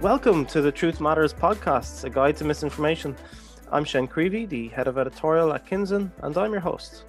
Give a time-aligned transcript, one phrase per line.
[0.00, 3.14] Welcome to the Truth Matters podcast, a guide to misinformation.
[3.70, 7.04] I'm Shane Creevy, the head of editorial at Kinzen, and I'm your host.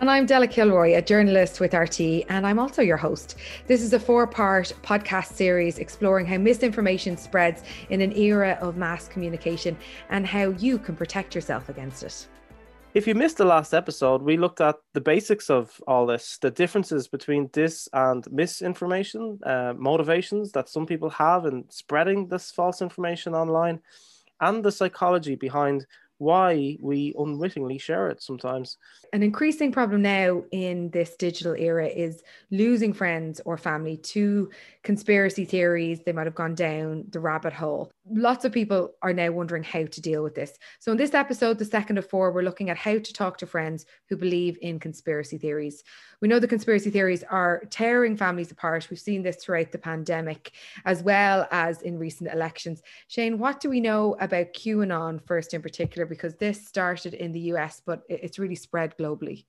[0.00, 1.98] And I'm Della Kilroy, a journalist with RT,
[2.28, 3.34] and I'm also your host.
[3.66, 8.76] This is a four part podcast series exploring how misinformation spreads in an era of
[8.76, 9.76] mass communication
[10.08, 12.28] and how you can protect yourself against it.
[12.94, 16.50] If you missed the last episode, we looked at the basics of all this, the
[16.50, 22.80] differences between dis and misinformation, uh, motivations that some people have in spreading this false
[22.80, 23.80] information online,
[24.40, 28.76] and the psychology behind why we unwittingly share it sometimes.
[29.12, 34.50] An increasing problem now in this digital era is losing friends or family to
[34.88, 36.00] conspiracy theories.
[36.00, 37.90] They might have gone down the rabbit hole.
[38.10, 40.56] Lots of people are now wondering how to deal with this.
[40.78, 43.46] So, in this episode, the second of four, we're looking at how to talk to
[43.46, 45.84] friends who believe in conspiracy theories.
[46.22, 48.88] We know the conspiracy theories are tearing families apart.
[48.88, 50.52] We've seen this throughout the pandemic
[50.86, 52.80] as well as in recent elections.
[53.08, 56.06] Shane, what do we know about QAnon first in particular?
[56.06, 59.44] Because this started in the US, but it's really spread globally.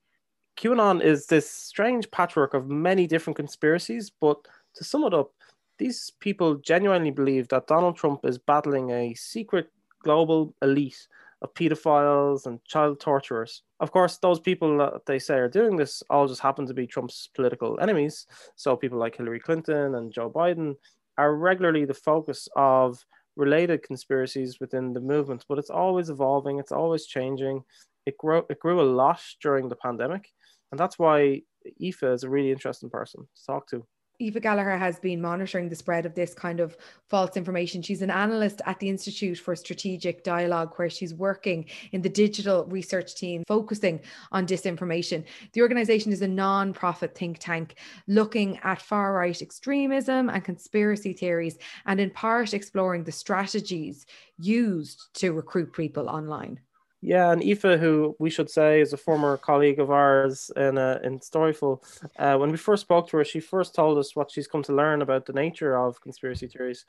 [0.58, 5.31] QAnon is this strange patchwork of many different conspiracies, but to sum it up,
[5.80, 9.72] these people genuinely believe that Donald Trump is battling a secret
[10.03, 11.08] global elite
[11.41, 13.63] of pedophiles and child torturers.
[13.80, 16.85] Of course, those people that they say are doing this all just happen to be
[16.85, 18.27] Trump's political enemies.
[18.55, 20.75] So people like Hillary Clinton and Joe Biden
[21.17, 23.03] are regularly the focus of
[23.38, 27.63] related conspiracies within the movement, but it's always evolving, it's always changing.
[28.05, 30.30] It grew it grew a lot during the pandemic,
[30.72, 31.41] and that's why
[31.81, 33.85] Aoife is a really interesting person to talk to.
[34.22, 36.75] Aoife Gallagher has been monitoring the spread of this kind of
[37.08, 37.81] false information.
[37.81, 42.66] She's an analyst at the Institute for Strategic Dialogue, where she's working in the digital
[42.66, 44.02] research team focusing
[44.34, 45.23] on disinformation.
[45.53, 47.75] The organization is a non profit think tank
[48.08, 54.06] looking at far right extremism and conspiracy theories, and in part exploring the strategies
[54.38, 56.59] used to recruit people online.
[57.01, 60.99] Yeah, and Aoife, who we should say is a former colleague of ours in uh,
[61.03, 61.81] in Storyful,
[62.17, 64.73] uh, when we first spoke to her, she first told us what she's come to
[64.75, 66.85] learn about the nature of conspiracy theories,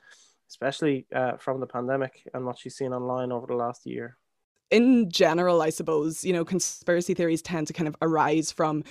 [0.49, 4.17] especially uh, from the pandemic and what she's seen online over the last year
[4.71, 8.83] in general, I suppose, you know, conspiracy theories tend to kind of arise from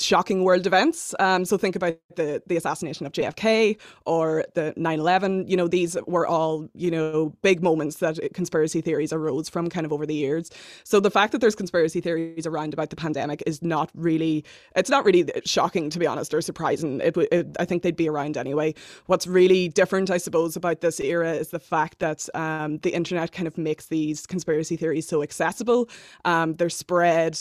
[0.00, 1.14] shocking world events.
[1.20, 5.46] Um, so think about the, the assassination of JFK or the 9 11.
[5.48, 9.86] You know, these were all, you know, big moments that conspiracy theories arose from kind
[9.86, 10.50] of over the years.
[10.84, 14.90] So the fact that there's conspiracy theories around about the pandemic is not really, it's
[14.90, 17.00] not really shocking, to be honest, or surprising.
[17.00, 18.74] It, it, I think they'd be around anyway.
[19.06, 23.30] What's really different, I suppose, about this era is the fact that um, the internet
[23.30, 25.88] kind of makes these conspiracy theories so accessible.
[26.24, 27.40] Um, they're spread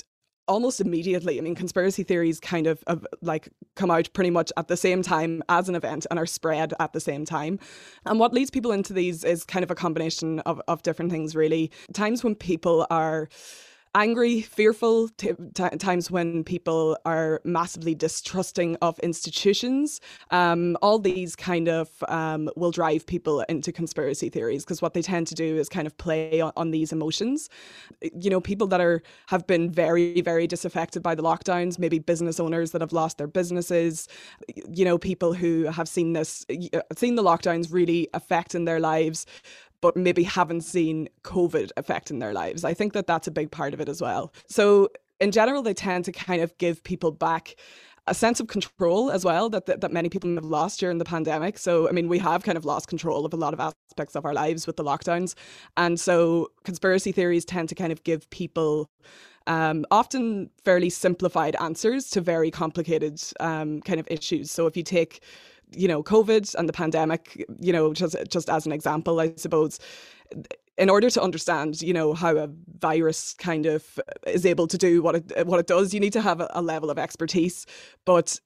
[0.49, 1.37] almost immediately.
[1.37, 5.03] I mean, conspiracy theories kind of, of, like come out pretty much at the same
[5.03, 7.59] time as an event and are spread at the same time.
[8.05, 11.35] And what leads people into these is kind of a combination of, of different things,
[11.35, 11.71] really.
[11.93, 13.29] Times when people are
[13.95, 19.99] angry, fearful, t- t- times when people are massively distrusting of institutions.
[20.31, 25.01] Um, all these kind of um, will drive people into conspiracy theories because what they
[25.01, 27.49] tend to do is kind of play on, on, these emotions.
[28.01, 32.39] You know, people that are have been very, very disaffected by the lockdowns, maybe business
[32.39, 34.07] owners that have lost their businesses.
[34.71, 36.45] You know, people who have seen this,
[36.95, 39.25] seen the lockdowns really affecting their lives
[39.81, 42.63] but maybe haven't seen COVID affecting their lives.
[42.63, 44.33] I think that that's a big part of it as well.
[44.47, 47.55] So, in general, they tend to kind of give people back
[48.07, 51.05] a sense of control as well that, that, that many people have lost during the
[51.05, 51.57] pandemic.
[51.57, 54.25] So, I mean, we have kind of lost control of a lot of aspects of
[54.25, 55.35] our lives with the lockdowns.
[55.77, 58.89] And so, conspiracy theories tend to kind of give people
[59.47, 64.51] um, often fairly simplified answers to very complicated um, kind of issues.
[64.51, 65.21] So, if you take
[65.71, 69.79] you know, COVID and the pandemic, you know, just just as an example, I suppose
[70.79, 72.49] in order to understand, you know, how a
[72.79, 76.21] virus kind of is able to do what it what it does, you need to
[76.21, 77.65] have a, a level of expertise.
[78.05, 78.39] But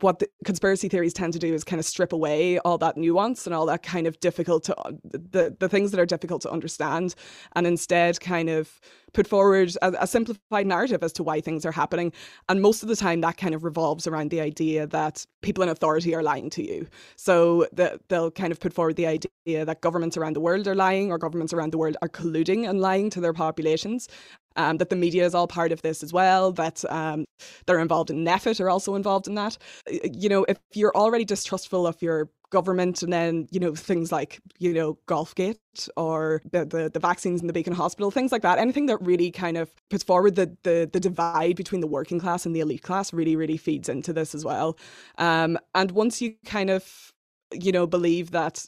[0.00, 3.46] what the conspiracy theories tend to do is kind of strip away all that nuance
[3.46, 6.50] and all that kind of difficult to uh, the the things that are difficult to
[6.50, 7.14] understand
[7.54, 8.80] and instead kind of
[9.12, 12.12] put forward a, a, simplified narrative as to why things are happening.
[12.48, 15.68] And most of the time that kind of revolves around the idea that people in
[15.68, 16.88] authority are lying to you.
[17.16, 20.74] So the, they'll kind of put forward the idea that governments around the world are
[20.74, 24.08] lying or governments around the world are colluding and lying to their populations
[24.56, 27.24] um, that the media is all part of this as well, that um,
[27.66, 29.56] they're involved in NPHET are also involved in that.
[29.88, 34.40] You know, if you're already distrustful of your government and then, you know, things like,
[34.60, 35.58] you know, Golfgate
[35.96, 39.30] or the, the, the vaccines in the Beacon Hospital, things like that, anything that really
[39.32, 42.82] kind of puts forward the, the, the divide between the working class and the elite
[42.82, 44.78] class really, really feeds into this as well.
[45.18, 47.12] Um, and once you kind of,
[47.52, 48.64] you know, believe that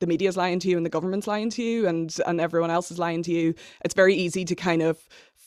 [0.00, 2.90] the media's lying to you and the government's lying to you and and everyone else
[2.90, 3.54] is lying to you
[3.84, 4.98] it's very easy to kind of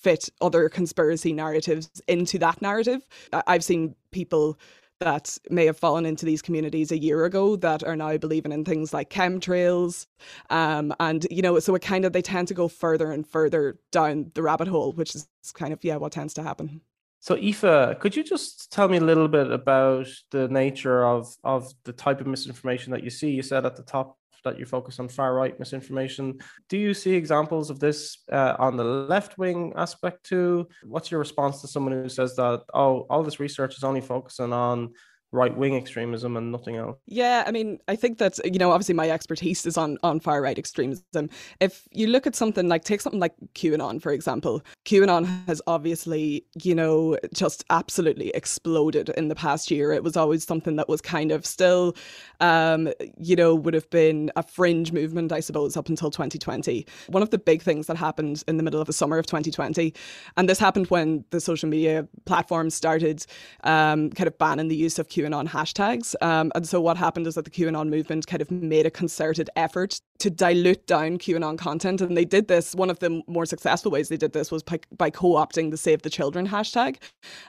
[0.03, 3.07] fit other conspiracy narratives into that narrative
[3.47, 4.57] i've seen people
[4.99, 8.63] that may have fallen into these communities a year ago that are now believing in
[8.63, 10.05] things like chemtrails
[10.49, 13.77] um, and you know so it kind of they tend to go further and further
[13.91, 16.81] down the rabbit hole which is kind of yeah what tends to happen
[17.23, 21.73] so Aoife, could you just tell me a little bit about the nature of of
[21.85, 23.29] the type of misinformation that you see?
[23.29, 26.39] You said at the top that you focus on far right misinformation.
[26.69, 30.67] Do you see examples of this uh, on the left wing aspect too?
[30.83, 34.53] What's your response to someone who says that, oh, all this research is only focusing
[34.53, 34.93] on
[35.33, 36.97] right wing extremism and nothing else.
[37.07, 40.41] Yeah, I mean, I think that you know, obviously my expertise is on on far
[40.41, 41.29] right extremism.
[41.59, 46.45] If you look at something like take something like QAnon for example, QAnon has obviously
[46.61, 49.91] you know just absolutely exploded in the past year.
[49.91, 51.95] It was always something that was kind of still,
[52.39, 56.85] um, you know, would have been a fringe movement, I suppose, up until 2020.
[57.07, 59.93] One of the big things that happened in the middle of the summer of 2020,
[60.37, 63.25] and this happened when the social media platforms started
[63.63, 66.15] um, kind of banning the use of QAnon QAnon hashtags.
[66.21, 69.49] Um, and so what happened is that the QAnon movement kind of made a concerted
[69.55, 71.99] effort to dilute down QAnon content.
[71.99, 74.79] And they did this, one of the more successful ways they did this was by,
[74.97, 76.95] by co opting the Save the Children hashtag,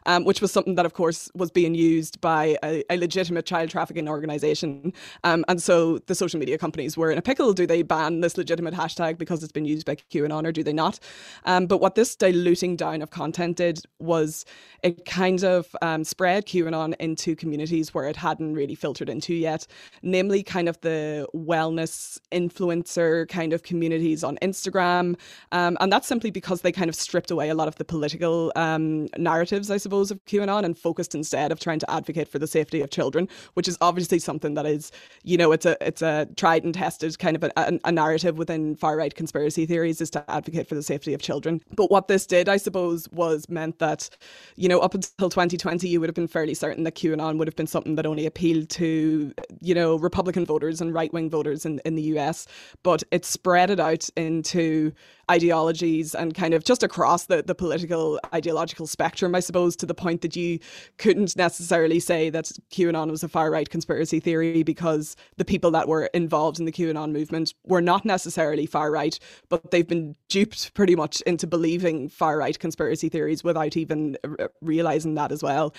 [0.07, 3.71] um, which was something that, of course, was being used by a, a legitimate child
[3.71, 4.93] trafficking organization.
[5.23, 7.53] Um, and so the social media companies were in a pickle.
[7.53, 10.73] Do they ban this legitimate hashtag because it's been used by QAnon or do they
[10.73, 10.99] not?
[11.45, 14.45] Um, but what this diluting down of content did was
[14.83, 19.65] it kind of um, spread QAnon into communities where it hadn't really filtered into yet,
[20.03, 22.19] namely kind of the wellness
[22.65, 25.17] influencer kind of communities on Instagram.
[25.53, 28.53] Um, and that's simply because they kind of stripped away a lot of the political
[28.57, 32.47] um, narratives, I suppose, of QAnon and focused instead of trying to advocate for the
[32.47, 36.29] safety of children, which is obviously something that is, you know, it's a it's a
[36.37, 40.31] tried and tested kind of a, a, narrative within far right conspiracy theories is to
[40.31, 41.61] advocate for the safety of children.
[41.77, 44.09] But what this did, I suppose, was meant that,
[44.57, 47.57] you know, up until 2020, you would have been fairly certain that QAnon would have
[47.57, 51.81] been something that only appealed to, you know, Republican voters and right wing voters in,
[51.85, 52.47] in the US
[52.83, 54.93] but it spread it out into
[55.31, 59.95] ideologies and kind of just across the, the political ideological spectrum, I suppose, to the
[59.95, 60.59] point that you
[60.99, 65.89] couldn't necessarily say that QAnon was a far right conspiracy theory because the people that
[65.89, 69.19] were involved in the QAnon movement were not necessarily far right,
[69.49, 74.17] but they've been duped pretty much into believing far right conspiracy theories without even
[74.61, 75.75] realizing that as well.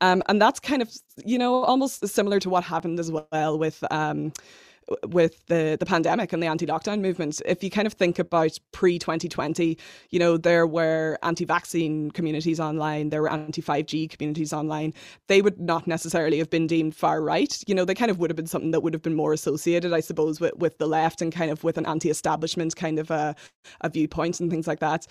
[0.00, 0.90] Um, and that's kind of,
[1.24, 3.84] you know, almost similar to what happened as well with.
[3.90, 4.32] Um,
[5.08, 9.78] with the the pandemic and the anti-lockdown movement if you kind of think about pre-2020
[10.10, 14.94] you know there were anti-vaccine communities online there were anti-5g communities online.
[15.28, 17.52] They would not necessarily have been deemed far right.
[17.66, 19.92] You know they kind of would have been something that would have been more associated
[19.92, 23.34] i suppose with, with the left and kind of with an anti-establishment kind of a,
[23.80, 25.06] a viewpoint and things like that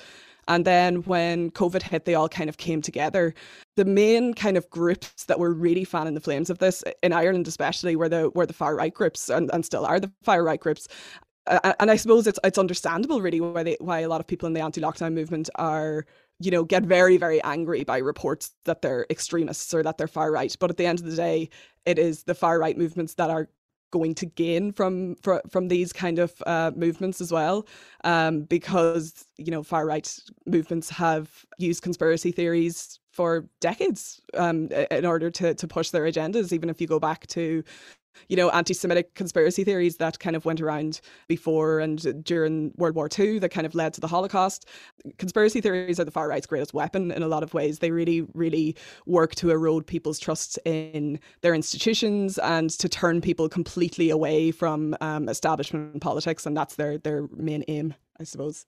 [0.51, 3.33] and then when COVID hit, they all kind of came together.
[3.77, 7.47] The main kind of groups that were really fanning the flames of this in Ireland,
[7.47, 10.59] especially, were the were the far right groups, and, and still are the far right
[10.59, 10.89] groups.
[11.47, 14.53] And I suppose it's it's understandable, really, why they, why a lot of people in
[14.53, 16.05] the anti-lockdown movement are
[16.41, 20.31] you know, get very, very angry by reports that they're extremists or that they're far
[20.31, 20.55] right.
[20.59, 21.49] But at the end of the day,
[21.85, 23.47] it is the far right movements that are
[23.91, 27.67] going to gain from from, from these kind of uh, movements as well,
[28.03, 35.05] um, because you know far right movements have used conspiracy theories for decades um, in
[35.05, 36.51] order to to push their agendas.
[36.53, 37.63] Even if you go back to
[38.29, 42.95] you know, anti Semitic conspiracy theories that kind of went around before and during World
[42.95, 44.67] War II that kind of led to the Holocaust.
[45.17, 47.79] Conspiracy theories are the far right's greatest weapon in a lot of ways.
[47.79, 48.75] They really, really
[49.05, 54.95] work to erode people's trust in their institutions and to turn people completely away from
[55.01, 56.45] um, establishment politics.
[56.45, 58.65] And that's their, their main aim, I suppose.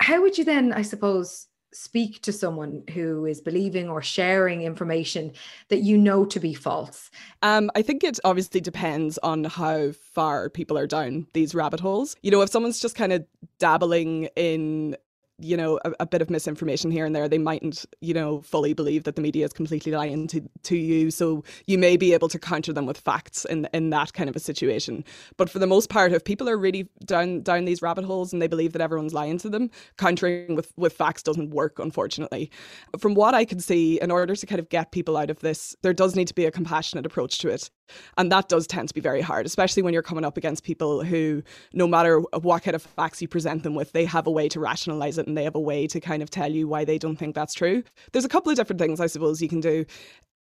[0.00, 5.32] How would you then, I suppose, speak to someone who is believing or sharing information
[5.68, 7.10] that you know to be false?
[7.42, 12.16] Um, I think it obviously depends on how far people are down these rabbit holes.
[12.22, 13.26] You know, if someone's just kind of
[13.58, 14.96] dabbling in
[15.38, 18.72] you know a, a, bit of misinformation here and there they mightn't you know fully
[18.72, 21.10] believe that the media is completely lying to, to you.
[21.10, 24.36] So you may be able to counter them with facts in in that kind of
[24.36, 25.04] a situation.
[25.36, 28.40] But for the most part if people are really down down these rabbit holes and
[28.40, 32.50] they believe that everyone's lying to them countering with with facts doesn't work unfortunately.
[32.98, 35.76] From what i can see in order to kind of get people out of this
[35.82, 37.70] there does need to be a compassionate approach to it
[38.16, 41.02] and that does tend to be very hard, especially when you're coming up against people
[41.02, 44.48] who, no matter what kind of facts you present them with, they have a way
[44.48, 46.98] to rationalize it and they have a way to kind of tell you why they
[46.98, 47.82] don't think that's true.
[48.12, 49.84] There's a couple of different things I suppose you can do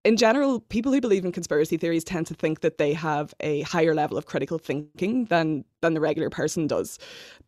[0.04, 3.62] in general, people who believe in conspiracy theories tend to think that they have a
[3.62, 6.98] higher level of critical thinking than than the regular person does.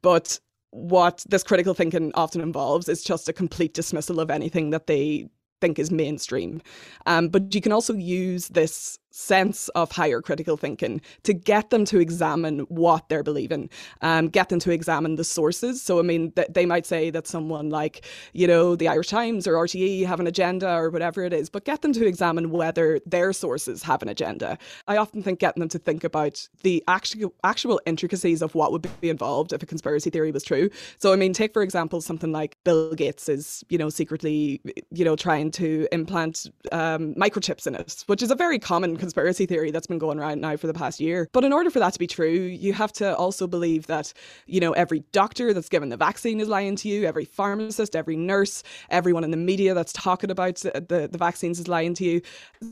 [0.03, 4.87] But what this critical thinking often involves is just a complete dismissal of anything that
[4.87, 5.29] they
[5.61, 6.61] think is mainstream.
[7.07, 11.85] Um, but you can also use this sense of higher critical thinking to get them
[11.87, 13.69] to examine what they're believing,
[14.03, 15.83] um, get them to examine the sources.
[15.83, 19.47] So, I mean, th- they might say that someone like, you know, the Irish Times
[19.47, 23.01] or RTE have an agenda or whatever it is, but get them to examine whether
[23.07, 24.59] their sources have an agenda.
[24.89, 28.89] I often think getting them to think about the actual, actual intricacies of what would
[29.01, 30.71] be involved if a conspiracy theory was true.
[30.99, 35.05] So, I mean, take, for example, something like Bill Gates is, you know, secretly, you
[35.05, 39.71] know, trying to implant um, microchips in us which is a very common conspiracy theory
[39.71, 41.29] that's been going around now for the past year.
[41.33, 44.13] But in order for that to be true, you have to also believe that,
[44.47, 48.17] you know, every doctor that's given the vaccine is lying to you, every pharmacist, every
[48.17, 52.21] nurse, everyone in the media that's talking about the, the vaccines is lying to you.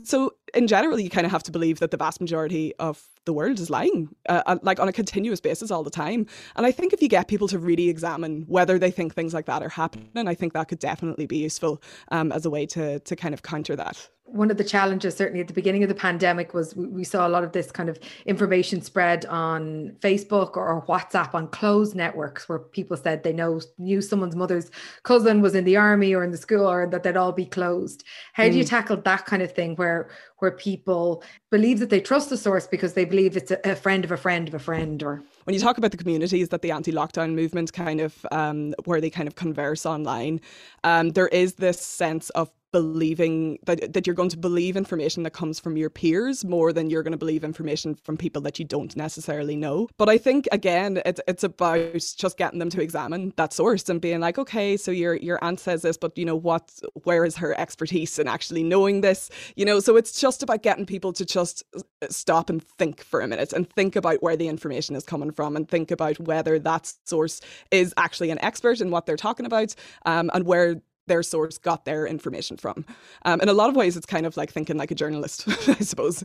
[0.03, 3.33] So, in general, you kind of have to believe that the vast majority of the
[3.33, 6.27] world is lying, uh, uh, like on a continuous basis all the time.
[6.55, 9.45] And I think if you get people to really examine whether they think things like
[9.45, 12.99] that are happening, I think that could definitely be useful um, as a way to
[12.99, 15.95] to kind of counter that one of the challenges certainly at the beginning of the
[15.95, 20.83] pandemic was we, saw a lot of this kind of information spread on facebook or,
[20.87, 24.71] whatsapp on closed networks where people said they know knew someone's mother's
[25.03, 28.03] cousin was in the army or in the school or that they'd all be closed
[28.33, 28.51] how mm.
[28.51, 28.69] do you mm.
[28.69, 32.93] tackle that kind of thing where where people believe that they trust the source because
[32.93, 35.59] they believe it's a, a friend of a friend of a friend or when you
[35.59, 39.35] talk about the communities that the anti-lockdown movement kind of um, where they kind of
[39.35, 40.41] converse online
[40.83, 45.31] um, there is this sense of believing that, that you're going to believe information that
[45.31, 48.65] comes from your peers more than you're going to believe information from people that you
[48.65, 49.87] don't necessarily know.
[49.95, 54.01] But I think again, it's it's about just getting them to examine that source and
[54.01, 56.69] being like, okay, so your your aunt says this, but you know what?
[57.03, 59.29] Where is her expertise in actually knowing this?
[59.55, 61.63] You know, so it's just about getting people to just
[62.09, 65.55] stop and think for a minute and think about where the information is coming from
[65.55, 67.39] and think about whether that source
[67.71, 69.73] is actually an expert in what they're talking about
[70.05, 72.85] um, and where their source got their information from.
[73.23, 75.83] Um, in a lot of ways, it's kind of like thinking like a journalist, I
[75.83, 76.23] suppose.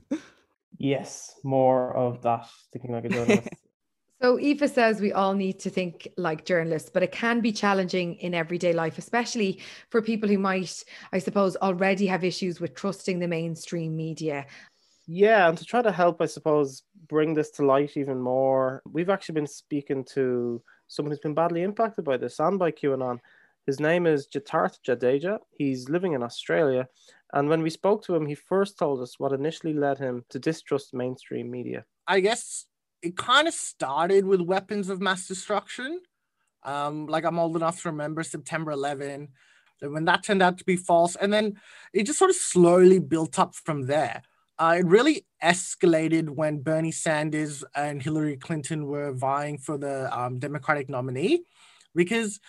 [0.79, 3.49] Yes, more of that, thinking like a journalist.
[4.23, 8.17] So Aoife says we all need to think like journalists, but it can be challenging
[8.17, 13.19] in everyday life, especially for people who might, I suppose, already have issues with trusting
[13.19, 14.45] the mainstream media.
[15.07, 19.09] Yeah, and to try to help, I suppose, bring this to light even more, we've
[19.09, 23.21] actually been speaking to someone who's been badly impacted by this and by QAnon.
[23.67, 25.39] His name is Jitarth Jadeja.
[25.51, 26.89] He's living in Australia.
[27.33, 30.39] And when we spoke to him, he first told us what initially led him to
[30.39, 31.85] distrust mainstream media.
[32.07, 32.67] I guess
[33.03, 36.01] it kind of started with weapons of mass destruction.
[36.65, 39.29] Um, like I'm old enough to remember September 11,
[39.83, 41.17] and when that turned out to be false.
[41.17, 41.55] And then
[41.93, 44.23] it just sort of slowly built up from there.
[44.59, 50.39] Uh, it really escalated when Bernie Sanders and Hillary Clinton were vying for the um,
[50.39, 51.45] Democratic nominee
[51.95, 52.41] because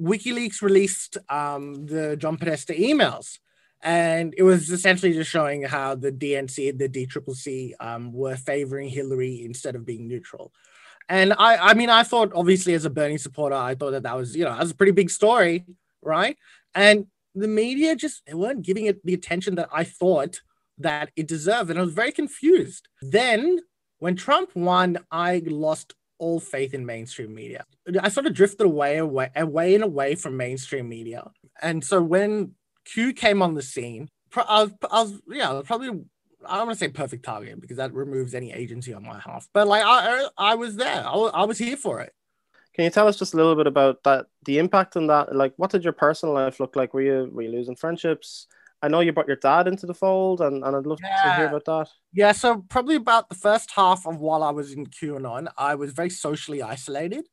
[0.00, 3.38] WikiLeaks released um, the John Podesta emails,
[3.82, 9.44] and it was essentially just showing how the DNC, the DCCC, um, were favoring Hillary
[9.44, 10.52] instead of being neutral.
[11.08, 14.16] And I, I mean, I thought obviously as a Bernie supporter, I thought that that
[14.16, 15.66] was, you know, that was a pretty big story,
[16.02, 16.36] right?
[16.74, 20.40] And the media just they weren't giving it the attention that I thought
[20.78, 22.88] that it deserved, and I was very confused.
[23.02, 23.60] Then
[23.98, 27.64] when Trump won, I lost all faith in mainstream media.
[28.00, 31.28] I sort of drifted away, away, away and away from mainstream media.
[31.60, 32.52] And so when
[32.84, 35.88] Q came on the scene, I was, I was yeah, probably
[36.46, 39.48] I don't want to say perfect target because that removes any agency on my half.
[39.52, 41.04] But like I, I was there.
[41.04, 42.12] I, I was here for it.
[42.74, 44.26] Can you tell us just a little bit about that?
[44.44, 45.34] The impact on that.
[45.34, 46.94] Like, what did your personal life look like?
[46.94, 48.46] Were you were you losing friendships?
[48.82, 51.22] I know you brought your dad into the fold, and, and I'd love yeah.
[51.22, 51.88] to hear about that.
[52.12, 55.92] Yeah, so probably about the first half of while I was in QAnon, I was
[55.92, 57.26] very socially isolated.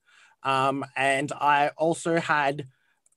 [0.43, 2.67] Um, and I also had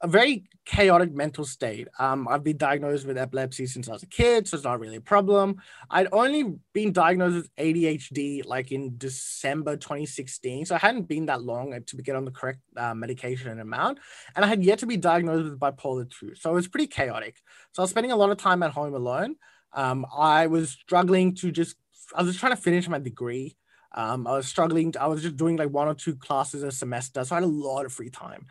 [0.03, 1.89] a very chaotic mental state.
[1.99, 4.97] Um, I've been diagnosed with epilepsy since I was a kid, so it's not really
[4.97, 5.57] a problem.
[5.91, 11.43] I'd only been diagnosed with ADHD like in December 2016, so I hadn't been that
[11.43, 13.99] long to get on the correct uh, medication and amount,
[14.35, 17.37] and I had yet to be diagnosed with bipolar 2, so it was pretty chaotic.
[17.73, 19.37] So I was spending a lot of time at home alone.
[19.73, 21.77] Um, I was struggling to just,
[22.15, 23.57] I was just trying to finish my degree.
[23.93, 24.93] Um, I was struggling.
[24.93, 27.45] To, I was just doing like one or two classes a semester, so I had
[27.45, 28.47] a lot of free time.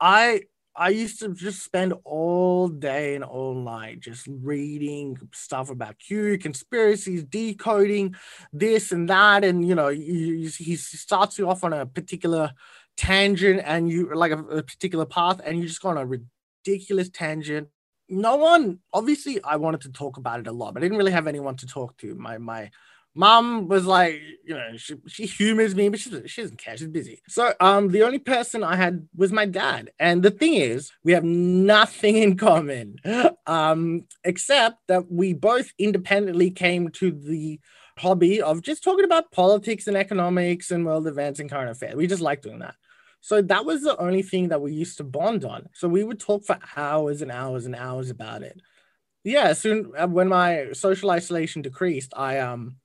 [0.00, 0.42] I
[0.76, 6.38] I used to just spend all day and all night just reading stuff about Q,
[6.38, 8.14] conspiracies, decoding
[8.52, 9.44] this and that.
[9.44, 12.52] And, you know, he, he starts you off on a particular
[12.96, 17.08] tangent and you like a, a particular path, and you just go on a ridiculous
[17.08, 17.68] tangent
[18.10, 21.12] no one obviously I wanted to talk about it a lot, but I didn't really
[21.12, 22.14] have anyone to talk to.
[22.16, 22.70] My my
[23.14, 26.76] mom was like, you know, she, she humors me, but she, she doesn't care.
[26.76, 27.20] She's busy.
[27.28, 29.90] So um the only person I had was my dad.
[29.98, 32.96] And the thing is, we have nothing in common.
[33.46, 37.58] Um, except that we both independently came to the
[37.98, 41.96] hobby of just talking about politics and economics and world events and current affairs.
[41.96, 42.76] We just like doing that.
[43.20, 45.68] So that was the only thing that we used to bond on.
[45.74, 48.60] So we would talk for hours and hours and hours about it.
[49.24, 52.76] Yeah, soon uh, when my social isolation decreased, I um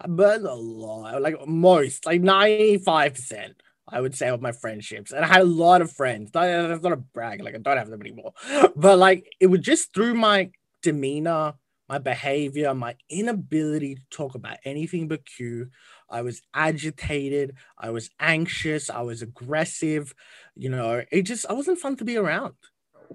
[0.00, 3.54] I burned a lot, like most, like 95%,
[3.88, 5.12] I would say, of my friendships.
[5.12, 6.30] And I had a lot of friends.
[6.32, 8.32] That's not a brag, like I don't have them anymore.
[8.76, 10.50] But like it was just through my
[10.82, 11.54] demeanor,
[11.88, 15.68] my behavior, my inability to talk about anything but Q.
[16.10, 20.14] I was agitated, I was anxious, I was aggressive.
[20.54, 22.54] You know, it just I wasn't fun to be around.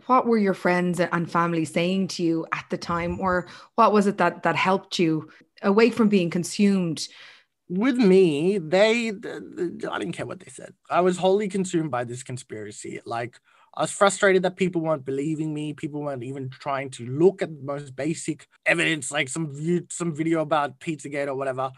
[0.05, 4.07] What were your friends and family saying to you at the time, or what was
[4.07, 5.29] it that that helped you
[5.61, 7.07] away from being consumed?
[7.67, 10.73] With me, they, I didn't care what they said.
[10.89, 12.99] I was wholly consumed by this conspiracy.
[13.05, 13.39] Like,
[13.75, 15.73] I was frustrated that people weren't believing me.
[15.73, 20.15] People weren't even trying to look at the most basic evidence, like some view, some
[20.15, 21.71] video about Pizzagate or whatever.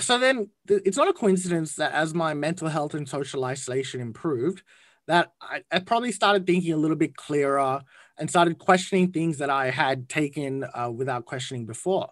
[0.00, 4.62] So then, it's not a coincidence that as my mental health and social isolation improved,
[5.06, 7.82] that I, I probably started thinking a little bit clearer
[8.18, 12.10] and started questioning things that I had taken uh, without questioning before.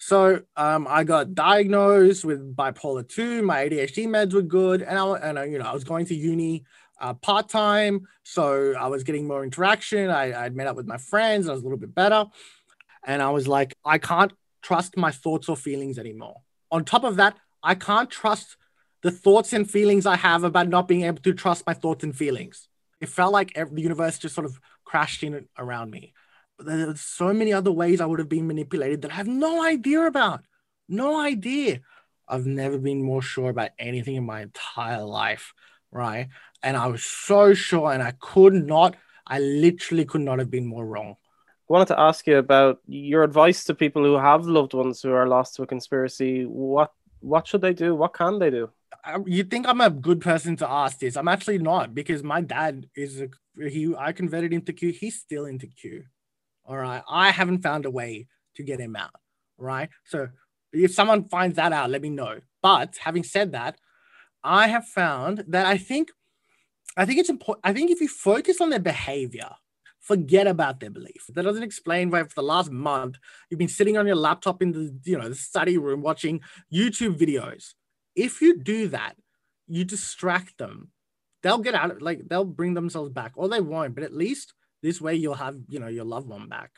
[0.00, 3.42] So um, I got diagnosed with bipolar two.
[3.42, 6.14] My ADHD meds were good, and I and I, you know I was going to
[6.14, 6.64] uni
[7.00, 10.08] uh, part time, so I was getting more interaction.
[10.08, 11.48] I I'd met up with my friends.
[11.48, 12.24] I was a little bit better,
[13.04, 16.36] and I was like, I can't trust my thoughts or feelings anymore.
[16.70, 18.56] On top of that, I can't trust
[19.02, 22.16] the thoughts and feelings I have about not being able to trust my thoughts and
[22.16, 22.68] feelings.
[23.02, 26.14] It felt like the universe just sort of crashed in around me
[26.64, 30.06] there's so many other ways I would have been manipulated that I have no idea
[30.06, 30.44] about.
[30.88, 31.80] No idea.
[32.28, 35.52] I've never been more sure about anything in my entire life,
[35.90, 36.28] right?
[36.62, 38.96] And I was so sure, and I could not,
[39.26, 41.16] I literally could not have been more wrong.
[41.18, 45.12] I wanted to ask you about your advice to people who have loved ones who
[45.12, 46.44] are lost to a conspiracy.
[46.44, 47.94] What what should they do?
[47.94, 48.70] What can they do?
[49.26, 51.16] You think I'm a good person to ask this?
[51.16, 53.28] I'm actually not because my dad is a
[53.68, 53.94] he.
[53.96, 54.90] I converted into Q.
[54.90, 56.04] He's still into Q.
[56.64, 57.02] All right.
[57.08, 59.14] I haven't found a way to get him out.
[59.58, 59.88] Right.
[60.06, 60.28] So
[60.72, 62.40] if someone finds that out, let me know.
[62.62, 63.78] But having said that,
[64.42, 66.10] I have found that I think
[66.96, 67.64] I think it's important.
[67.64, 69.50] I think if you focus on their behavior,
[70.00, 71.26] forget about their belief.
[71.28, 73.16] That doesn't explain why for the last month
[73.48, 76.40] you've been sitting on your laptop in the you know the study room watching
[76.72, 77.74] YouTube videos.
[78.16, 79.16] If you do that,
[79.66, 80.90] you distract them.
[81.42, 83.94] They'll get out like they'll bring themselves back, or they won't.
[83.94, 86.70] But at least this way you'll have you know your loved one back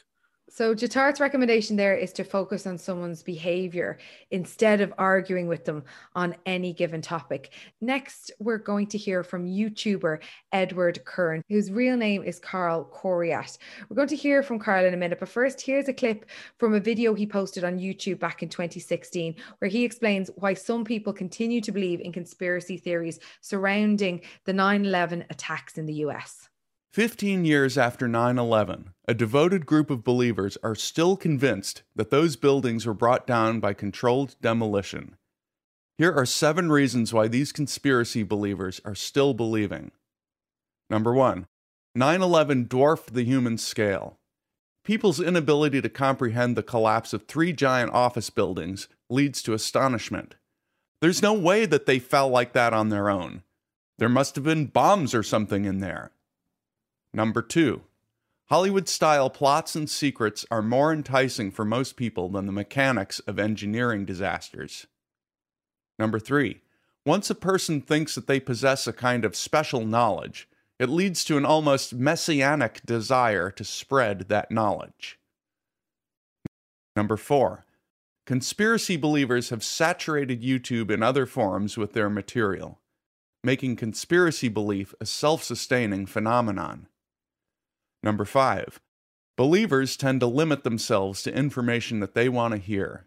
[0.54, 3.96] so Jitarth's recommendation there is to focus on someone's behavior
[4.30, 5.82] instead of arguing with them
[6.14, 7.54] on any given topic.
[7.80, 10.18] Next, we're going to hear from YouTuber
[10.52, 13.56] Edward Current, whose real name is Carl Coriat.
[13.88, 16.26] We're going to hear from Carl in a minute, but first, here's a clip
[16.58, 20.84] from a video he posted on YouTube back in 2016, where he explains why some
[20.84, 26.50] people continue to believe in conspiracy theories surrounding the 9 11 attacks in the US.
[26.92, 32.36] 15 years after 9 11, a devoted group of believers are still convinced that those
[32.36, 35.16] buildings were brought down by controlled demolition.
[35.96, 39.90] Here are seven reasons why these conspiracy believers are still believing.
[40.90, 41.46] Number one,
[41.94, 44.18] 9 11 dwarfed the human scale.
[44.84, 50.34] People's inability to comprehend the collapse of three giant office buildings leads to astonishment.
[51.00, 53.44] There's no way that they fell like that on their own.
[53.96, 56.12] There must have been bombs or something in there.
[57.14, 57.82] Number two,
[58.46, 63.38] Hollywood style plots and secrets are more enticing for most people than the mechanics of
[63.38, 64.86] engineering disasters.
[65.98, 66.60] Number three,
[67.04, 70.48] once a person thinks that they possess a kind of special knowledge,
[70.78, 75.18] it leads to an almost messianic desire to spread that knowledge.
[76.96, 77.64] Number four,
[78.26, 82.80] conspiracy believers have saturated YouTube and other forums with their material,
[83.44, 86.88] making conspiracy belief a self sustaining phenomenon.
[88.02, 88.80] Number five,
[89.36, 93.06] believers tend to limit themselves to information that they want to hear.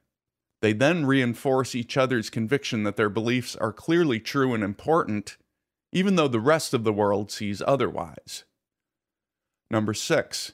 [0.61, 5.37] They then reinforce each other's conviction that their beliefs are clearly true and important,
[5.91, 8.45] even though the rest of the world sees otherwise.
[9.69, 10.53] Number six,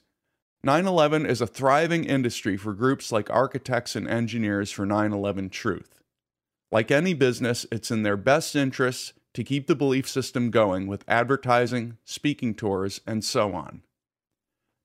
[0.63, 5.49] 9 11 is a thriving industry for groups like architects and engineers for 9 11
[5.49, 6.01] truth.
[6.71, 11.03] Like any business, it's in their best interests to keep the belief system going with
[11.07, 13.83] advertising, speaking tours, and so on.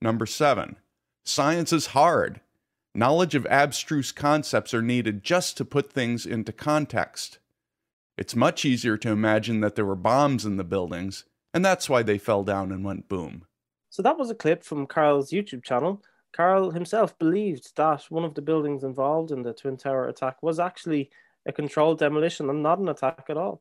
[0.06, 0.76] Number seven,
[1.24, 2.40] Science is hard.
[2.94, 7.40] Knowledge of abstruse concepts are needed just to put things into context.
[8.16, 12.04] It's much easier to imagine that there were bombs in the buildings, and that's why
[12.04, 13.46] they fell down and went boom.
[13.90, 16.00] So that was a clip from Carl's YouTube channel.
[16.32, 20.60] Carl himself believed that one of the buildings involved in the Twin Tower attack was
[20.60, 21.10] actually
[21.46, 23.60] a controlled demolition and not an attack at all.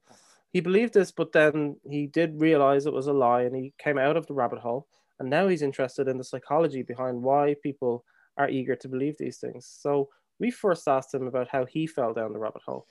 [0.51, 3.97] He believed this, but then he did realize it was a lie and he came
[3.97, 4.85] out of the rabbit hole.
[5.19, 8.03] And now he's interested in the psychology behind why people
[8.37, 9.67] are eager to believe these things.
[9.79, 12.87] So we first asked him about how he fell down the rabbit hole.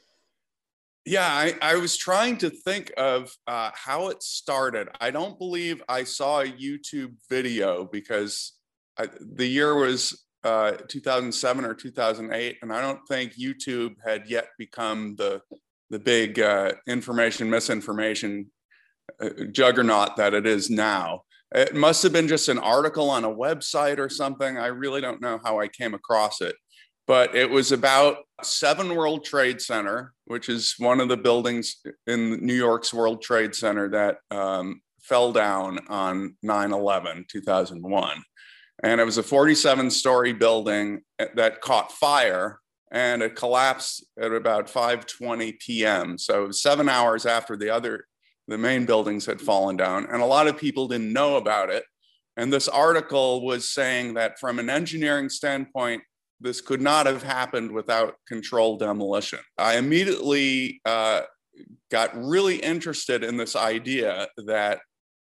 [1.05, 4.89] Yeah, I, I was trying to think of uh, how it started.
[5.01, 8.55] I don't believe I saw a YouTube video because
[8.99, 14.49] I, the year was uh, 2007 or 2008, and I don't think YouTube had yet
[14.59, 15.43] become the
[15.91, 18.51] the big uh, information misinformation
[19.21, 21.23] uh, juggernaut that it is now.
[21.55, 24.59] It must have been just an article on a website or something.
[24.59, 26.57] I really don't know how I came across it,
[27.07, 31.77] but it was about Seven World Trade Center, which is one of the buildings
[32.09, 38.23] in New York's World Trade Center that um, fell down on 9 11, 2001.
[38.83, 41.03] And it was a 47 story building
[41.37, 42.59] that caught fire
[42.91, 46.17] and it collapsed at about 5:20 p.m.
[46.17, 48.07] So seven hours after the other
[48.49, 51.85] the main buildings had fallen down, and a lot of people didn't know about it.
[52.37, 56.03] And this article was saying that from an engineering standpoint,
[56.41, 59.39] this could not have happened without controlled demolition.
[59.57, 61.23] I immediately uh,
[61.91, 64.81] got really interested in this idea that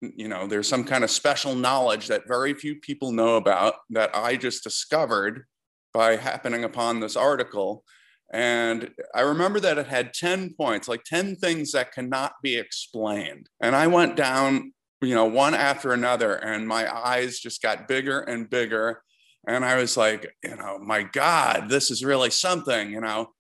[0.01, 4.11] you know there's some kind of special knowledge that very few people know about that
[4.13, 5.45] I just discovered
[5.93, 7.83] by happening upon this article.
[8.31, 13.49] And I remember that it had 10 points, like 10 things that cannot be explained.
[13.59, 18.19] And I went down, you know, one after another, and my eyes just got bigger
[18.19, 19.01] and bigger.
[19.47, 23.31] And I was like, you know, my God, this is really something, you know.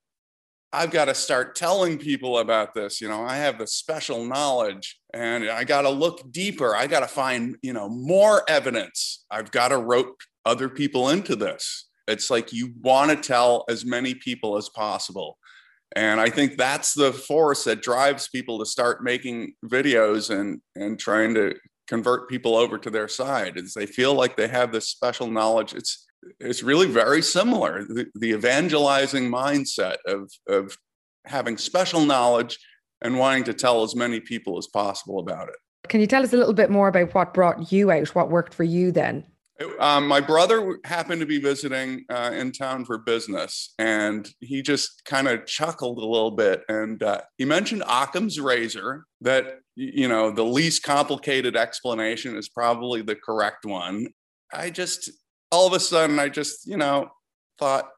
[0.71, 3.01] I've got to start telling people about this.
[3.01, 6.75] You know, I have the special knowledge and I got to look deeper.
[6.75, 9.25] I got to find, you know, more evidence.
[9.31, 11.88] I've got to rope other people into this.
[12.09, 15.37] It's like you want to tell as many people as possible.
[15.95, 20.99] And I think that's the force that drives people to start making videos and, and
[20.99, 21.55] trying to
[21.87, 25.73] convert people over to their side is they feel like they have this special knowledge.
[25.73, 26.05] It's
[26.39, 27.85] it's really very similar.
[27.85, 30.77] The, the evangelizing mindset of, of
[31.25, 32.59] having special knowledge
[33.01, 35.55] and wanting to tell as many people as possible about it.
[35.87, 38.09] Can you tell us a little bit more about what brought you out?
[38.09, 39.25] What worked for you then?
[39.79, 45.03] Um, my brother happened to be visiting uh, in town for business, and he just
[45.03, 46.63] kind of chuckled a little bit.
[46.69, 53.01] And uh, he mentioned Occam's razor, that you know the least complicated explanation is probably
[53.01, 54.07] the correct one.
[54.53, 55.11] I just
[55.51, 57.09] all of a sudden, I just you know
[57.57, 57.89] thought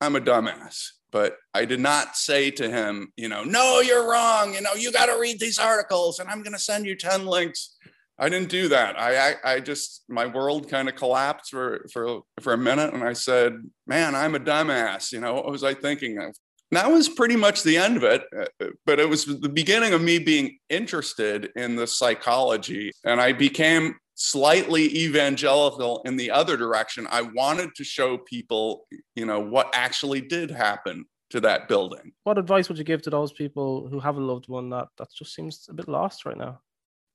[0.00, 0.86] I'm a dumbass.
[1.10, 4.52] But I did not say to him, you know, no, you're wrong.
[4.52, 7.26] You know, you got to read these articles, and I'm going to send you ten
[7.26, 7.76] links
[8.18, 8.98] I didn't do that.
[8.98, 13.02] I, I, I just my world kind of collapsed for for for a minute, and
[13.02, 13.54] I said,
[13.86, 16.26] "Man, I'm a dumbass." You know, what was I thinking of?
[16.26, 18.24] And that was pretty much the end of it.
[18.36, 23.32] Uh, but it was the beginning of me being interested in the psychology, and I
[23.32, 27.08] became slightly evangelical in the other direction.
[27.10, 32.12] I wanted to show people, you know, what actually did happen to that building.
[32.22, 35.08] What advice would you give to those people who have a loved one that that
[35.12, 36.60] just seems a bit lost right now?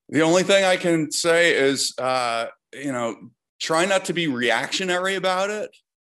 [0.10, 3.16] The only thing I can say is, uh, you know,
[3.60, 5.70] try not to be reactionary about it.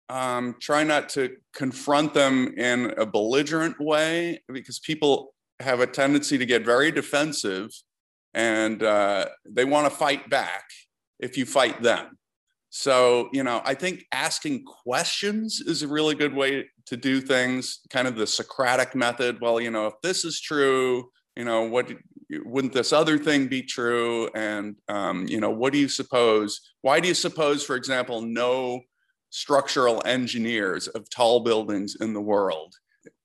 [0.10, 6.38] Um, try not to confront them in a belligerent way because people have a tendency
[6.38, 7.70] to get very defensive
[8.34, 10.64] and uh, they want to fight back
[11.20, 12.18] if you fight them.
[12.70, 17.80] So, you know, I think asking questions is a really good way to do things,
[17.90, 19.40] kind of the Socratic method.
[19.42, 21.92] Well, you know, if this is true, you know, what
[22.30, 24.30] wouldn't this other thing be true?
[24.36, 26.60] And, um, you know, what do you suppose?
[26.82, 28.82] Why do you suppose, for example, no
[29.30, 32.76] structural engineers of tall buildings in the world,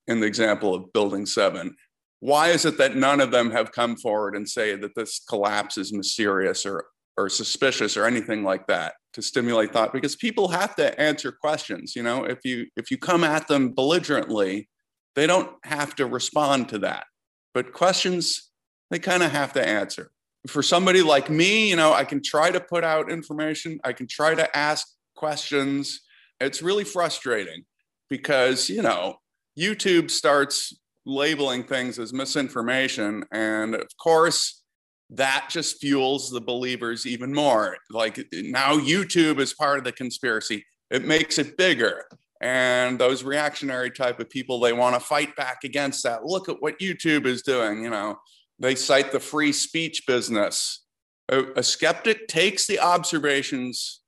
[0.07, 1.75] in the example of Building 7,
[2.21, 5.77] why is it that none of them have come forward and say that this collapse
[5.77, 6.87] is mysterious or,
[7.17, 9.93] or suspicious or anything like that to stimulate thought?
[9.93, 11.97] Because people have to answer questions.
[11.97, 14.69] You know, if you if you come at them belligerently,
[15.17, 17.07] they don't have to respond to that.
[17.55, 18.52] But questions
[18.93, 20.11] they kind of have to answer.
[20.47, 24.07] For somebody like me, you know, I can try to put out information, I can
[24.07, 26.03] try to ask questions.
[26.41, 27.65] It's really frustrating
[28.11, 29.17] because, you know,
[29.59, 30.77] YouTube starts
[31.07, 33.25] labeling things as misinformation.
[33.33, 34.63] And of course,
[35.09, 37.79] that just fuels the believers even more.
[37.91, 40.67] Like now, YouTube is part of the conspiracy.
[40.91, 42.05] it makes it bigger.
[42.43, 46.27] And those reactionary type of people, they want to fight back against that.
[46.27, 47.85] Look at what YouTube is doing.
[47.85, 48.19] You know,
[48.59, 50.85] they cite the free speech business.
[51.29, 54.03] A, a skeptic takes the observations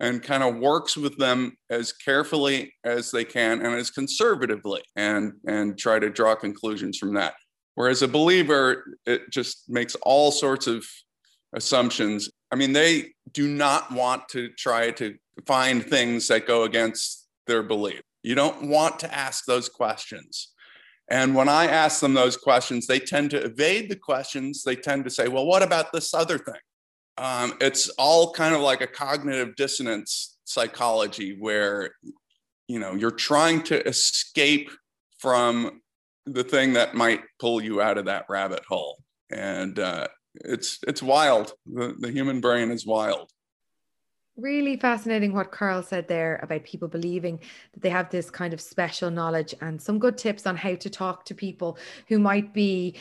[0.00, 5.34] and kind of works with them as carefully as they can and as conservatively and
[5.46, 7.34] and try to draw conclusions from that.
[7.74, 10.84] Whereas a believer it just makes all sorts of
[11.54, 12.30] assumptions.
[12.50, 15.14] I mean they do not want to try to
[15.46, 18.00] find things that go against their belief.
[18.22, 20.52] You don't want to ask those questions
[21.10, 24.62] and when i ask them those questions they tend to evade the questions.
[24.62, 26.54] They tend to say well what about this other thing?
[27.18, 31.90] Um, it's all kind of like a cognitive dissonance psychology where
[32.68, 34.70] you know you're trying to escape
[35.18, 35.80] from
[36.26, 38.98] the thing that might pull you out of that rabbit hole.
[39.30, 41.52] And uh, it's it's wild.
[41.66, 43.30] The, the human brain is wild
[44.40, 47.38] really fascinating what Carl said there about people believing
[47.72, 50.90] that they have this kind of special knowledge and some good tips on how to
[50.90, 52.96] talk to people who might be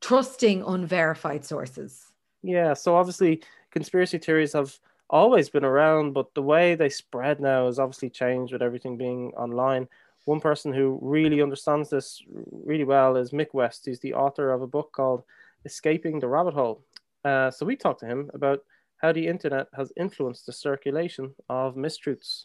[0.00, 2.06] trusting unverified sources.
[2.42, 7.66] Yeah, so obviously conspiracy theories have always been around, but the way they spread now
[7.66, 9.88] has obviously changed with everything being online.
[10.24, 12.22] One person who really understands this
[12.52, 13.86] really well is Mick West.
[13.86, 15.24] He's the author of a book called
[15.64, 16.84] Escaping the Rabbit Hole.
[17.24, 18.62] Uh, so we talked to him about
[19.00, 22.44] how the internet has influenced the circulation of mistruths.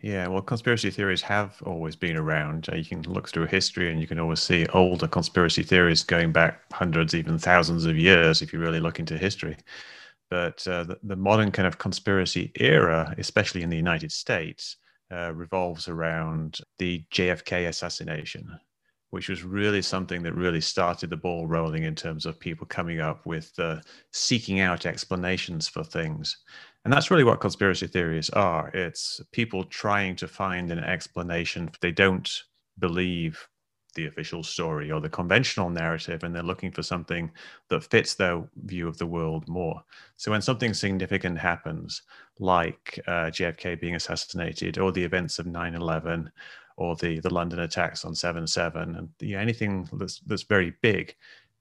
[0.00, 2.68] Yeah, well, conspiracy theories have always been around.
[2.72, 6.32] Uh, you can look through history and you can always see older conspiracy theories going
[6.32, 9.56] back hundreds, even thousands of years if you really look into history.
[10.28, 14.76] But uh, the, the, modern kind of conspiracy era, especially in the United States,
[15.12, 18.58] uh, revolves around the JFK assassination,
[19.12, 22.98] which was really something that really started the ball rolling in terms of people coming
[22.98, 23.78] up with uh,
[24.10, 26.38] seeking out explanations for things.
[26.86, 28.70] And that's really what conspiracy theories are.
[28.70, 31.70] It's people trying to find an explanation.
[31.82, 32.26] They don't
[32.78, 33.46] believe
[33.94, 37.30] the official story or the conventional narrative and they're looking for something
[37.68, 39.82] that fits their view of the world more
[40.16, 42.00] so when something significant happens
[42.38, 46.28] like uh, jfk being assassinated or the events of 9-11
[46.82, 51.14] or the, the london attacks on 7-7 and you know, anything that's, that's very big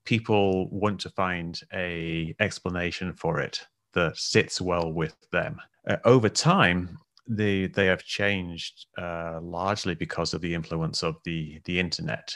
[0.05, 3.62] people want to find a explanation for it
[3.93, 10.34] that sits well with them uh, over time they they have changed uh, largely because
[10.34, 12.36] of the influence of the the internet.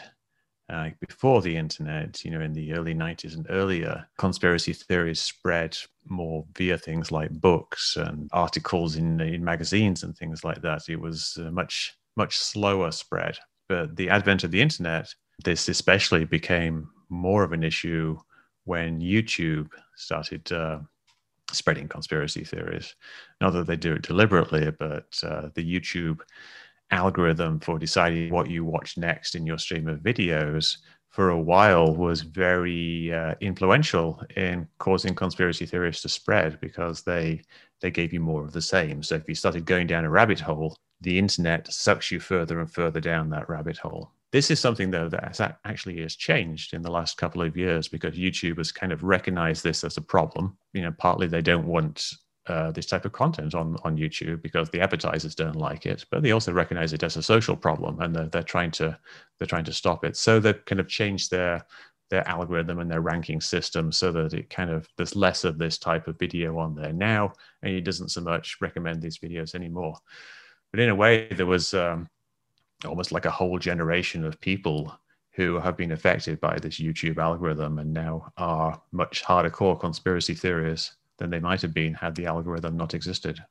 [0.67, 5.77] Uh, before the internet, you know, in the early 90s and earlier, conspiracy theories spread
[6.05, 10.89] more via things like books and articles in, in magazines and things like that.
[10.89, 13.37] It was much, much slower spread.
[13.67, 18.17] But the advent of the internet, this especially became more of an issue
[18.65, 20.79] when YouTube started uh,
[21.51, 22.95] spreading conspiracy theories.
[23.41, 26.21] Not that they do it deliberately, but uh, the YouTube
[26.91, 30.77] algorithm for deciding what you watch next in your stream of videos
[31.09, 37.41] for a while was very uh, influential in causing conspiracy theories to spread because they
[37.81, 39.01] they gave you more of the same.
[39.01, 42.71] So if you started going down a rabbit hole, the internet sucks you further and
[42.71, 44.11] further down that rabbit hole.
[44.31, 48.17] This is something though that actually has changed in the last couple of years because
[48.17, 50.57] YouTube has kind of recognized this as a problem.
[50.73, 52.11] You know, partly they don't want
[52.47, 56.21] uh, this type of content on on YouTube because the advertisers don't like it, but
[56.21, 58.97] they also recognize it as a social problem and they're, they're trying to
[59.37, 60.17] they're trying to stop it.
[60.17, 61.65] So they've kind of changed their
[62.09, 65.77] their algorithm and their ranking system so that it kind of there's less of this
[65.77, 69.95] type of video on there now, and it doesn't so much recommend these videos anymore.
[70.75, 72.09] But in a way, there was um,
[72.83, 74.93] almost like a whole generation of people
[75.31, 80.33] who have been affected by this YouTube algorithm and now are much harder core conspiracy
[80.33, 83.41] theorists than they might have been had the algorithm not existed.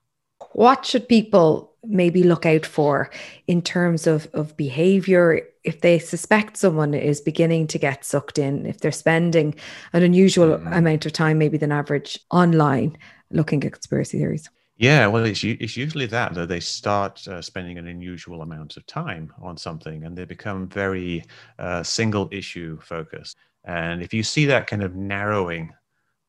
[0.52, 3.08] What should people maybe look out for
[3.46, 8.66] in terms of, of behavior if they suspect someone is beginning to get sucked in,
[8.66, 9.54] if they're spending
[9.94, 10.74] an unusual mm-hmm.
[10.74, 12.98] amount of time, maybe than average, online
[13.30, 14.50] looking at conspiracy theories?
[14.76, 18.84] Yeah, well, it's it's usually that that they start uh, spending an unusual amount of
[18.86, 21.24] time on something, and they become very
[21.60, 23.36] uh, single issue focused.
[23.64, 25.72] And if you see that kind of narrowing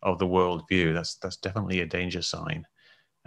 [0.04, 2.66] of the worldview, that's that's definitely a danger sign.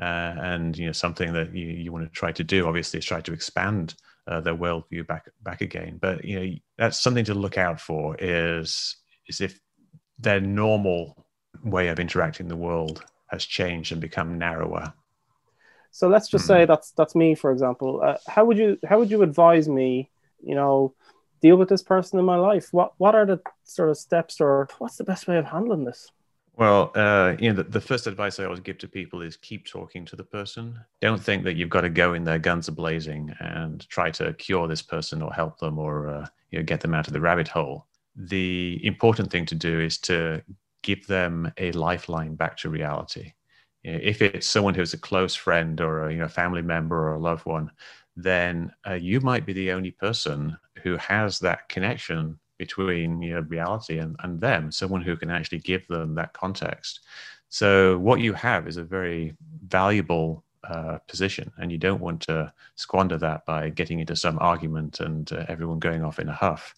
[0.01, 3.07] Uh, and you know something that you, you want to try to do obviously is
[3.07, 3.97] try to expand
[4.29, 5.99] uh, their worldview back back again.
[6.01, 8.97] But you know that's something to look out for is
[9.29, 9.61] is if
[10.19, 11.27] their normal
[11.65, 14.93] way of interacting the world has changed and become narrower
[15.91, 18.01] so let's just mm say that's that's me, for example.
[18.03, 20.11] Uh, how would you how would you advise me?
[20.43, 20.95] You know,
[21.41, 22.69] deal with this person in my life.
[22.73, 26.11] What what are the sort of steps, or what's the best way of handling this?
[26.57, 29.65] Well, uh, you know, the, the, first advice I always give to people is keep
[29.65, 30.77] talking to the person.
[31.01, 34.33] Don't think that you've got to go in there guns are blazing and try to
[34.35, 37.21] cure this person or help them or uh, you know get them out of the
[37.21, 37.87] rabbit hole.
[38.17, 40.43] The important thing to do is to
[40.83, 43.35] give them a lifeline back to reality.
[43.85, 47.19] If it's someone who's a close friend or a you know family member or a
[47.19, 47.71] loved one,
[48.17, 53.41] then uh, you might be the only person who has that connection between you know,
[53.49, 57.01] reality and, and them, someone who can actually give them that context.
[57.49, 59.37] So what you have is a very
[59.69, 65.01] valuable uh, position, and you don't want to squander that by getting into some argument
[65.01, 66.75] and uh, everyone going off in a huff.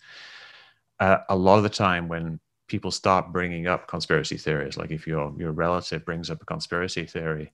[1.00, 2.38] Uh, a lot of the time, when
[2.70, 7.04] people start bringing up conspiracy theories, like if your your relative brings up a conspiracy
[7.04, 7.52] theory,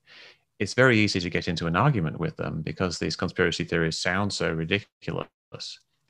[0.59, 4.33] it's very easy to get into an argument with them because these conspiracy theories sound
[4.33, 5.29] so ridiculous.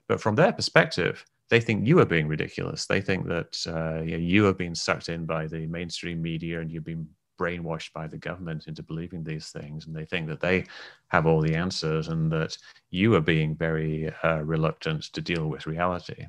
[0.09, 2.87] But from their perspective, they think you are being ridiculous.
[2.87, 6.85] They think that uh, you have been sucked in by the mainstream media and you've
[6.85, 7.09] been
[7.41, 9.87] brainwashed by the government into believing these things.
[9.87, 10.65] And they think that they
[11.09, 12.57] have all the answers and that
[12.91, 16.27] you are being very uh, reluctant to deal with reality.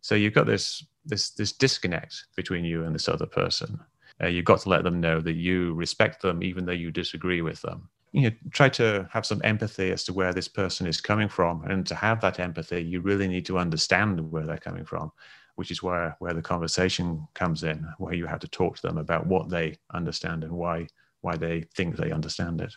[0.00, 3.80] So you've got this this this disconnect between you and this other person.
[4.22, 7.42] Uh, you've got to let them know that you respect them even though you disagree
[7.42, 7.88] with them.
[8.12, 11.64] You know try to have some empathy as to where this person is coming from.
[11.64, 15.12] And to have that empathy you really need to understand where they're coming from
[15.58, 18.96] which is where where the conversation comes in where you have to talk to them
[18.96, 20.86] about what they understand and why
[21.20, 22.72] why they think they understand it.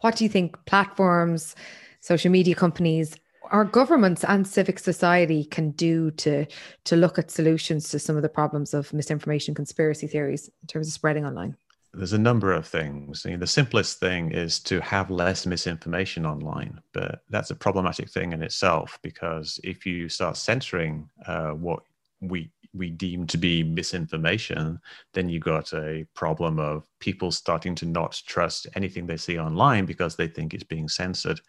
[0.00, 1.56] What do you think platforms
[2.00, 3.16] social media companies
[3.50, 6.46] our governments and civic society can do to
[6.84, 10.88] to look at solutions to some of the problems of misinformation conspiracy theories in terms
[10.88, 11.56] of spreading online
[11.96, 13.24] there's a number of things.
[13.24, 18.10] I mean, the simplest thing is to have less misinformation online, but that's a problematic
[18.10, 21.82] thing in itself because if you start censoring uh, what
[22.20, 24.78] we we deem to be misinformation,
[25.14, 29.86] then you got a problem of people starting to not trust anything they see online
[29.86, 31.40] because they think it's being censored.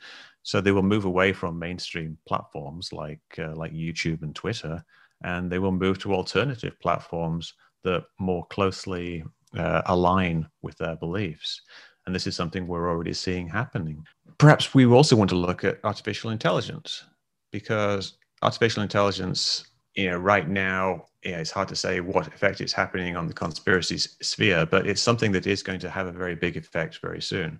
[0.44, 4.84] So they will move away from mainstream platforms like uh, like YouTube and Twitter,
[5.24, 9.24] and they will move to alternative platforms that more closely
[9.58, 11.62] uh, align with their beliefs.
[12.06, 14.06] And this is something we're already seeing happening.
[14.38, 17.04] Perhaps we also want to look at artificial intelligence
[17.52, 19.66] because artificial intelligence,
[19.98, 23.34] you know, right now, yeah, it's hard to say what effect it's happening on the
[23.34, 27.22] conspiracy sphere, but it's something that is going to have a very big effect very
[27.22, 27.60] soon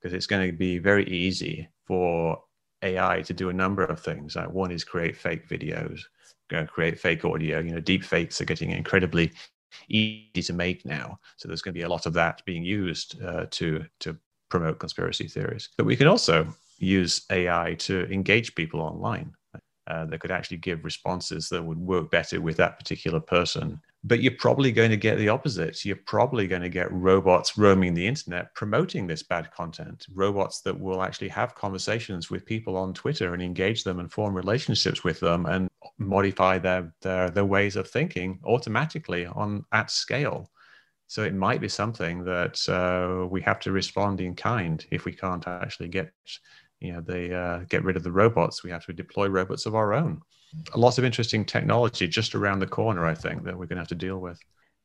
[0.00, 2.42] because it's going to be very easy for
[2.82, 4.36] AI to do a number of things.
[4.36, 6.00] Like one is create fake videos,
[6.68, 7.58] create fake audio.
[7.60, 9.32] You know, deep fakes are getting incredibly
[9.90, 11.20] easy to make now.
[11.36, 14.16] So there's going to be a lot of that being used uh, to to
[14.48, 15.68] promote conspiracy theories.
[15.76, 19.35] But we can also use AI to engage people online.
[19.88, 23.80] Uh, that could actually give responses that would work better with that particular person.
[24.02, 25.84] But you're probably going to get the opposite.
[25.84, 30.76] You're probably going to get robots roaming the internet promoting this bad content, robots that
[30.78, 35.20] will actually have conversations with people on Twitter and engage them and form relationships with
[35.20, 35.68] them and
[35.98, 40.50] modify their, their, their ways of thinking automatically on at scale.
[41.06, 45.12] So it might be something that uh, we have to respond in kind if we
[45.12, 46.10] can't actually get
[46.80, 48.62] you know they uh, get rid of the robots.
[48.62, 50.20] We have to deploy robots of our own.
[50.74, 53.82] A lot of interesting technology just around the corner i think that we're going to
[53.82, 54.38] have to deal with.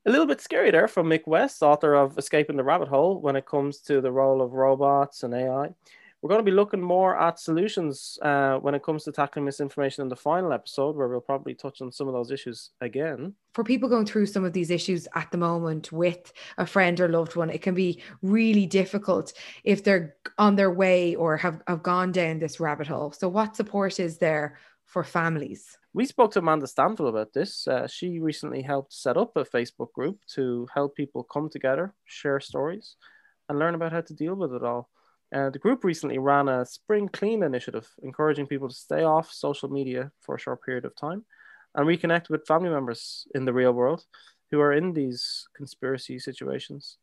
[0.05, 3.35] A little bit scary there from mick west author of escaping the rabbit hole when
[3.35, 5.69] it comes to the role of robots and ai
[6.21, 10.03] we're going to be looking more at solutions uh, when it comes to tackling misinformation
[10.03, 13.33] in the final episode, where we'll probably touch on some of those issues again.
[13.53, 17.09] For people going through some of these issues at the moment with a friend or
[17.09, 21.81] loved one, it can be really difficult if they're on their way or have, have
[21.81, 23.11] gone down this rabbit hole.
[23.11, 25.75] So, what support is there for families?
[25.93, 27.67] We spoke to Amanda Stanfill about this.
[27.67, 32.39] Uh, she recently helped set up a Facebook group to help people come together, share
[32.39, 32.95] stories,
[33.49, 34.89] and learn about how to deal with it all.
[35.33, 39.69] Uh, the group recently ran a spring clean initiative, encouraging people to stay off social
[39.69, 41.23] media for a short period of time
[41.75, 44.05] and reconnect with family members in the real world
[44.51, 46.97] who are in these conspiracy situations.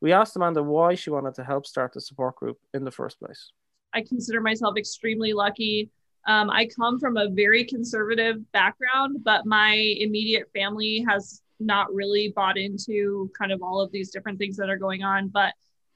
[0.00, 3.18] We asked Amanda why she wanted to help start the support group in the first
[3.18, 3.52] place.
[3.92, 5.90] I consider myself extremely lucky.
[6.26, 12.32] Um, I come from a very conservative background, but my immediate family has not really
[12.34, 15.28] bought into kind of all of these different things that are going on.
[15.28, 15.52] But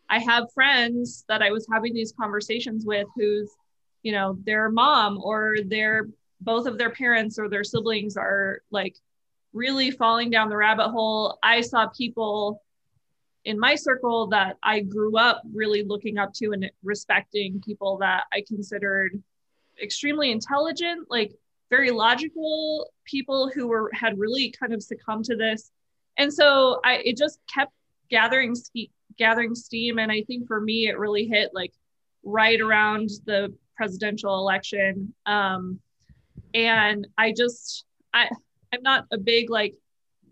[0.08, 3.50] I have friends that I was having these conversations with who's,
[4.02, 6.08] you know, their mom or their
[6.40, 8.96] both of their parents or their siblings are like
[9.52, 11.38] really falling down the rabbit hole.
[11.42, 12.62] I saw people
[13.44, 18.24] in my circle that I grew up really looking up to and respecting people that
[18.32, 19.22] I considered
[19.82, 21.32] extremely intelligent, like
[21.70, 25.70] very logical people who were had really kind of succumbed to this
[26.16, 27.72] And so I it just kept
[28.10, 28.54] gathering
[29.18, 31.72] gathering steam and I think for me it really hit like
[32.22, 35.14] right around the presidential election.
[35.26, 35.80] Um,
[36.54, 38.28] and I just I
[38.72, 39.74] I'm not a big like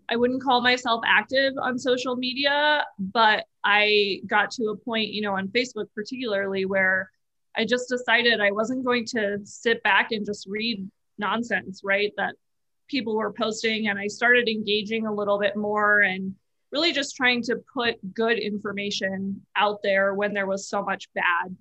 [0.09, 5.21] I wouldn't call myself active on social media, but I got to a point, you
[5.21, 7.09] know, on Facebook particularly where
[7.57, 12.11] I just decided I wasn't going to sit back and just read nonsense, right?
[12.17, 12.35] That
[12.87, 16.35] people were posting and I started engaging a little bit more and
[16.75, 21.55] really just trying to put good information out there when there was so much bad.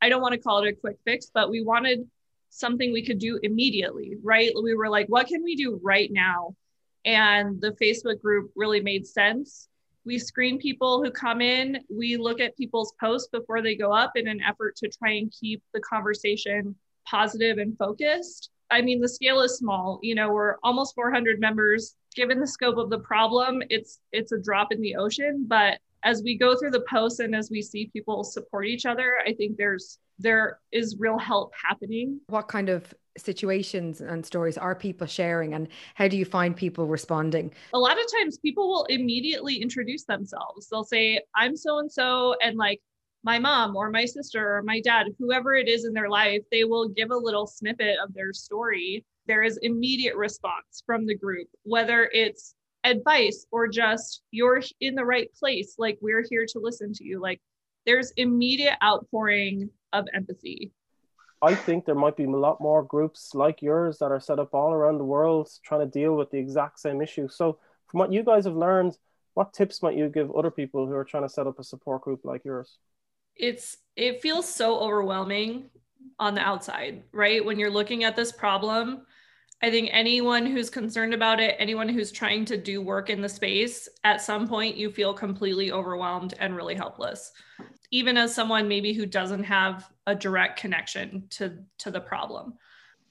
[0.00, 2.08] I don't want to call it a quick fix, but we wanted
[2.48, 4.50] something we could do immediately, right?
[4.62, 6.56] We were like, what can we do right now?
[7.04, 9.68] And the Facebook group really made sense.
[10.06, 14.12] We screen people who come in, we look at people's posts before they go up
[14.16, 16.74] in an effort to try and keep the conversation
[17.06, 18.48] positive and focused.
[18.70, 19.98] I mean, the scale is small.
[20.02, 21.94] You know, we're almost 400 members.
[22.14, 25.46] Given the scope of the problem, it's it's a drop in the ocean.
[25.48, 29.14] But as we go through the posts and as we see people support each other,
[29.26, 32.20] I think there's there is real help happening.
[32.28, 36.86] What kind of situations and stories are people sharing and how do you find people
[36.86, 37.52] responding?
[37.72, 40.68] A lot of times people will immediately introduce themselves.
[40.68, 42.80] They'll say, I'm so and so, and like
[43.24, 46.64] my mom or my sister or my dad, whoever it is in their life, they
[46.64, 49.04] will give a little snippet of their story.
[49.26, 52.54] There is immediate response from the group, whether it's
[52.84, 57.18] advice or just you're in the right place, like we're here to listen to you.
[57.20, 57.40] Like
[57.86, 60.72] there's immediate outpouring of empathy.
[61.40, 64.54] I think there might be a lot more groups like yours that are set up
[64.54, 67.28] all around the world trying to deal with the exact same issue.
[67.28, 67.58] So,
[67.88, 68.96] from what you guys have learned,
[69.34, 72.02] what tips might you give other people who are trying to set up a support
[72.02, 72.78] group like yours?
[73.36, 75.70] It's it feels so overwhelming
[76.18, 77.44] on the outside, right?
[77.44, 79.06] When you're looking at this problem,
[79.62, 83.28] I think anyone who's concerned about it, anyone who's trying to do work in the
[83.28, 87.32] space, at some point you feel completely overwhelmed and really helpless.
[87.90, 92.54] Even as someone maybe who doesn't have a direct connection to to the problem.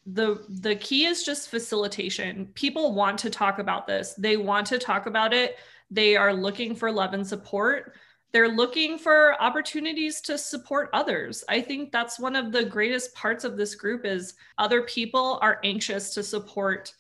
[0.06, 2.48] The the key is just facilitation.
[2.54, 4.14] People want to talk about this.
[4.18, 5.58] They want to talk about it.
[5.90, 7.96] They are looking for love and support
[8.34, 13.44] they're looking for opportunities to support others i think that's one of the greatest parts
[13.44, 16.94] of this group is other people are anxious to support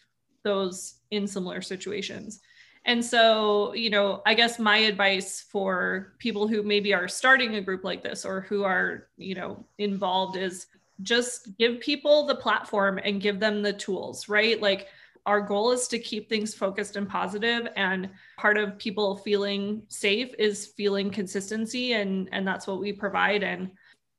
[0.43, 2.39] those in similar situations
[2.85, 7.61] and so, you know, I guess my advice for people who maybe are starting a
[7.61, 10.67] group like this or who are, you know, involved is
[11.01, 14.61] just give people the platform and give them the tools, right?
[14.61, 14.87] Like
[15.25, 20.33] our goal is to keep things focused and positive and part of people feeling safe
[20.37, 23.71] is feeling consistency and and that's what we provide and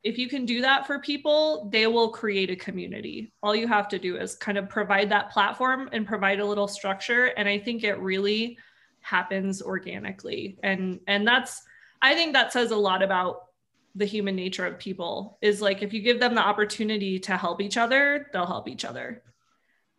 [0.04, 3.32] if you can do that for people, they will create a community.
[3.42, 6.68] All you have to do is kind of provide that platform and provide a little
[6.68, 7.26] structure.
[7.38, 8.58] And I think it really
[9.00, 10.58] happens organically.
[10.62, 11.62] And and that's
[12.02, 13.46] I think that says a lot about
[13.94, 17.62] the human nature of people is like if you give them the opportunity to help
[17.62, 19.22] each other, they'll help each other.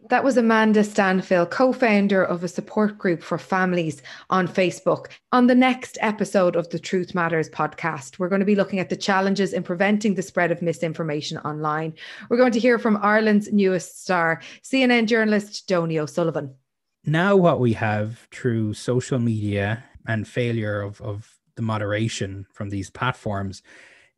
[0.10, 5.08] That was Amanda Stanfill, co founder of a support group for families on Facebook.
[5.32, 8.90] On the next episode of the Truth Matters podcast, we're going to be looking at
[8.90, 11.94] the challenges in preventing the spread of misinformation online.
[12.30, 16.54] We're going to hear from Ireland's newest star, CNN journalist Donie O'Sullivan.
[17.06, 22.92] Now, what we have through social media and failure of, of the moderation from these
[22.92, 23.64] platforms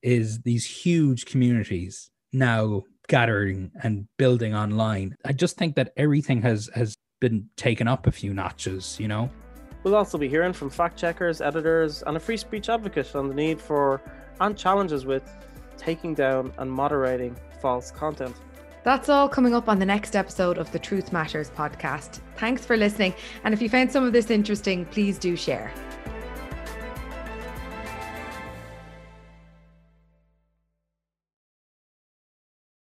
[0.01, 5.15] is these huge communities now gathering and building online.
[5.25, 9.29] I just think that everything has has been taken up a few notches, you know.
[9.83, 13.33] We'll also be hearing from fact checkers, editors, and a free speech advocate on the
[13.33, 14.01] need for
[14.39, 15.23] and challenges with
[15.77, 18.35] taking down and moderating false content.
[18.83, 22.21] That's all coming up on the next episode of the Truth Matters podcast.
[22.37, 23.13] Thanks for listening.
[23.43, 25.73] And if you found some of this interesting, please do share.